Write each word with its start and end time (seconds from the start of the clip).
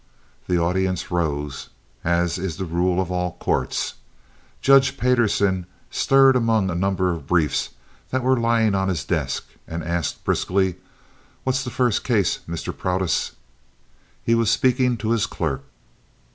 The 0.47 0.57
audience 0.57 1.11
arose, 1.11 1.69
as 2.03 2.39
is 2.39 2.57
the 2.57 2.65
rule 2.65 2.99
of 2.99 3.11
all 3.11 3.33
courts. 3.33 3.93
Judge 4.59 4.97
Payderson 4.97 5.67
stirred 5.91 6.35
among 6.35 6.71
a 6.71 6.75
number 6.75 7.11
of 7.11 7.27
briefs 7.27 7.69
that 8.09 8.23
were 8.23 8.35
lying 8.39 8.73
on 8.73 8.87
his 8.89 9.05
desk, 9.05 9.45
and 9.67 9.83
asked, 9.83 10.23
briskly, 10.23 10.77
"What's 11.43 11.63
the 11.63 11.69
first 11.69 12.03
case, 12.03 12.39
Mr. 12.49 12.75
Protus?" 12.75 13.33
He 14.23 14.33
was 14.33 14.49
speaking 14.49 14.97
to 14.97 15.11
his 15.11 15.27
clerk. 15.27 15.61